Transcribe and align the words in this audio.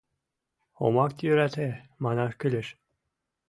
Омак 0.83 1.13
йӧрате, 1.25 1.67
манаш 2.03 2.31
кӱлеш. 2.39 2.67